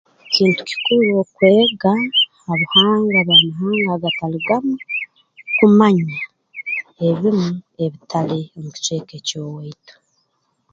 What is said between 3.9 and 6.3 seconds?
agatali gamu kumanya